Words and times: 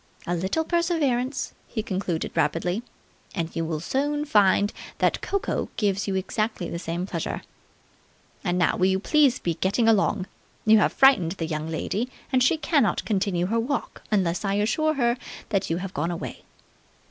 "A 0.25 0.33
little 0.35 0.63
perseverance," 0.63 1.53
he 1.67 1.83
concluded 1.83 2.31
rapidly, 2.33 2.81
"and 3.35 3.55
you 3.55 3.63
will 3.63 3.79
soon 3.79 4.25
find 4.25 4.73
that 4.97 5.21
cocoa 5.21 5.69
gives 5.77 6.07
you 6.07 6.15
exactly 6.15 6.67
the 6.71 6.79
same 6.79 7.05
pleasure. 7.05 7.43
And 8.43 8.57
now 8.57 8.77
will 8.77 8.87
you 8.87 8.97
please 8.99 9.37
be 9.37 9.53
getting 9.53 9.87
along. 9.87 10.25
You 10.65 10.79
have 10.79 10.91
frightened 10.91 11.33
the 11.33 11.45
young 11.45 11.69
lady, 11.69 12.09
and 12.33 12.41
she 12.41 12.57
cannot 12.57 13.05
continue 13.05 13.45
her 13.45 13.59
walk 13.59 14.01
unless 14.09 14.43
I 14.43 14.55
assure 14.55 14.95
her 14.95 15.17
that 15.49 15.69
you 15.69 15.77
have 15.77 15.93
gone 15.93 16.09
away." 16.09 16.45